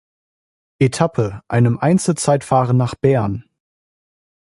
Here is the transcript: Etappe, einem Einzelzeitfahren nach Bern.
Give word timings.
Etappe, 0.79 1.43
einem 1.47 1.77
Einzelzeitfahren 1.77 2.75
nach 2.75 2.95
Bern. 2.95 3.47